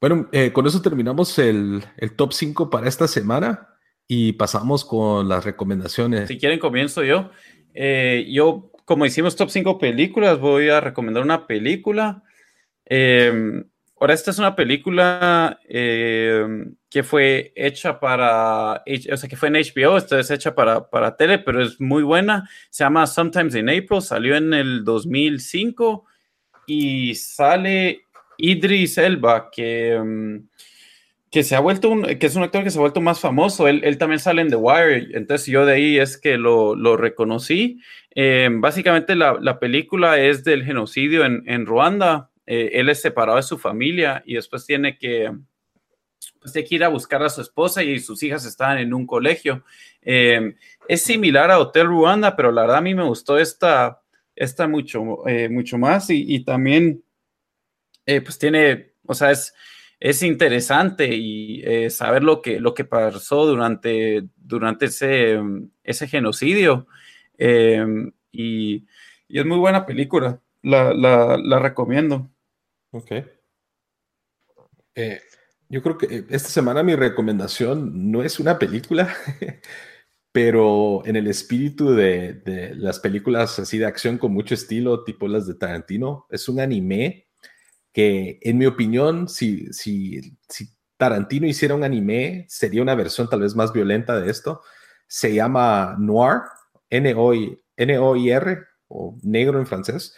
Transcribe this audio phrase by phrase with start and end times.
[0.00, 3.68] Bueno, eh, con eso terminamos el, el top 5 para esta semana
[4.08, 6.26] y pasamos con las recomendaciones.
[6.26, 7.30] Si quieren, comienzo yo.
[7.74, 12.22] Eh, yo, como hicimos top 5 películas, voy a recomendar una película.
[12.86, 13.62] Eh,
[14.00, 18.82] ahora, esta es una película que fue hecha para,
[19.12, 22.02] o sea, que fue en HBO, esta es hecha para, para tele, pero es muy
[22.02, 22.48] buena.
[22.70, 26.06] Se llama Sometimes in April, salió en el 2005
[26.66, 28.06] y sale
[28.40, 30.48] Idris Elba, que, mm,
[31.30, 33.68] que se ha vuelto un, que es un actor que se ha vuelto más famoso.
[33.68, 36.96] Él, él también sale en The Wire, entonces yo de ahí es que lo, lo
[36.96, 37.80] reconocí.
[38.14, 42.30] Eh, básicamente la, la, película es del genocidio en, en Ruanda.
[42.46, 45.32] Eh, él es separado de su familia y después tiene que,
[46.40, 49.06] pues, tiene que ir a buscar a su esposa y sus hijas están en un
[49.06, 49.62] colegio.
[50.02, 50.56] Eh,
[50.88, 54.00] es similar a Hotel Ruanda, pero la verdad a mí me gustó esta,
[54.34, 55.04] esta mucho,
[55.48, 57.04] mucho más y, y también
[58.10, 59.54] eh, pues tiene, o sea, es,
[60.00, 65.38] es interesante y eh, saber lo que, lo que pasó durante, durante ese,
[65.84, 66.88] ese genocidio.
[67.38, 68.86] Em, y,
[69.28, 72.28] es muy buena película, la, la, recomiendo.
[72.90, 73.12] Ok.
[74.96, 75.20] Eh,
[75.68, 79.14] yo creo que esta semana mi recomendación no es una película,
[80.32, 85.28] pero en el espíritu de, de, las películas así de acción con mucho estilo, tipo
[85.28, 87.29] las de Tarantino, es un anime
[87.92, 93.40] que en mi opinión, si, si, si Tarantino hiciera un anime, sería una versión tal
[93.40, 94.60] vez más violenta de esto.
[95.06, 96.42] Se llama Noir,
[96.90, 98.58] N-O-I-R,
[98.88, 100.14] o negro en francés.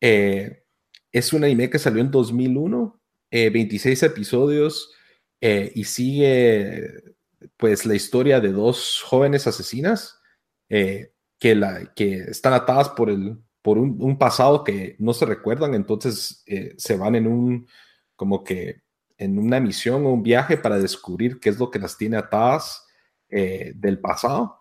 [0.00, 0.62] Eh,
[1.10, 3.00] es un anime que salió en 2001,
[3.30, 4.92] 26 eh, episodios,
[5.40, 7.16] eh, y sigue
[7.56, 10.20] pues la historia de dos jóvenes asesinas
[10.68, 16.42] que, la, que están atadas por el, por un, pasado que no se recuerdan, entonces
[16.46, 17.68] eh, se van en un,
[18.16, 18.82] como que
[19.18, 22.86] en una misión o un viaje para descubrir qué es lo que las tiene atadas
[23.28, 24.58] eh, del pasado.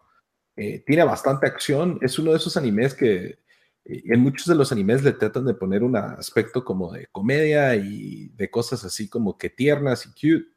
[0.57, 3.39] Eh, tiene bastante acción, es uno de esos animes que
[3.85, 8.27] en muchos de los animes le tratan de poner un aspecto como de comedia y
[8.29, 10.49] de cosas así como que tiernas y cute.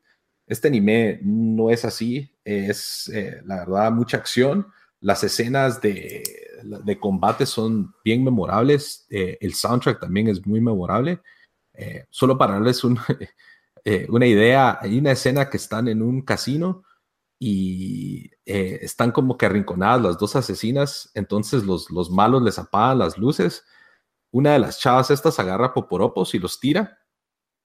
[0.46, 3.10] Este anime no es así, es
[3.44, 4.66] la verdad mucha acción.
[5.00, 9.06] Las escenas de, de combate son bien memorables.
[9.10, 11.20] Eh, el soundtrack también es muy memorable.
[11.74, 12.82] Eh, solo para darles
[13.84, 16.84] eh, una idea, hay una escena que están en un casino
[17.38, 23.18] y están como que arrinconadas las dos asesinas, entonces los, los malos les apagan las
[23.18, 23.64] luces.
[24.30, 26.98] Una de las chavas estas agarra poporopos y los tira.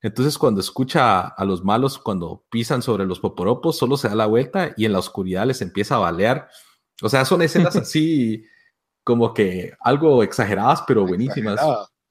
[0.01, 4.25] Entonces cuando escucha a los malos cuando pisan sobre los poporopos, solo se da la
[4.25, 6.49] vuelta y en la oscuridad les empieza a balear.
[7.01, 8.45] O sea, son escenas así
[9.07, 11.61] como que algo exageradas, pero buenísimas.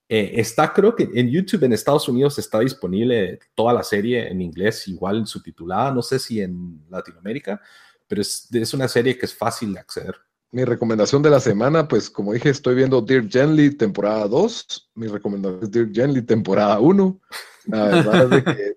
[0.08, 4.40] Eh, está, creo que en YouTube en Estados Unidos está disponible toda la serie en
[4.40, 7.60] inglés, igual subtitulada, no sé si en Latinoamérica,
[8.08, 10.16] pero es, es una serie que es fácil de acceder.
[10.52, 14.92] Mi recomendación de la semana, pues como dije, estoy viendo Dear Gently temporada 2.
[14.94, 17.20] Mi recomendación es Dear Gently temporada 1.
[17.66, 18.76] La verdad es que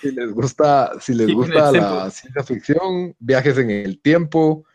[0.00, 4.66] si les gusta, si les gusta la ciencia ficción, viajes en el tiempo,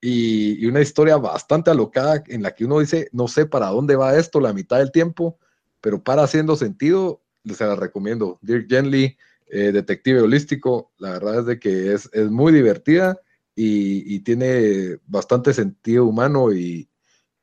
[0.00, 4.18] y, una historia bastante alocada en la que uno dice, no sé para dónde va
[4.18, 5.38] esto la mitad del tiempo,
[5.80, 8.38] pero para haciendo sentido, les la recomiendo.
[8.42, 9.16] Dirk Gently,
[9.48, 13.20] eh, Detective Holístico, la verdad es de que es, es muy divertida
[13.54, 16.88] y, tiene bastante sentido humano y,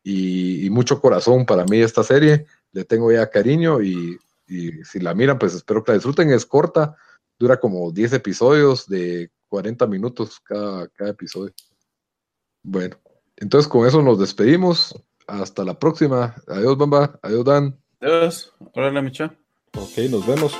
[0.03, 2.45] y, mucho corazón para mí esta serie.
[2.71, 4.19] Le tengo ya cariño y,
[4.83, 6.29] si la miran, pues espero que la disfruten.
[6.29, 6.95] Es corta,
[7.39, 11.53] dura como 10 episodios de 40 minutos cada, cada episodio.
[12.63, 12.95] Bueno,
[13.37, 14.95] entonces con eso nos despedimos.
[15.27, 16.35] Hasta la próxima.
[16.47, 17.19] Adiós, Bamba.
[17.21, 17.77] Adiós, Dan.
[18.01, 18.53] Adiós.
[18.73, 19.33] Hola, Micha.
[19.75, 20.53] Ok, nos vemos.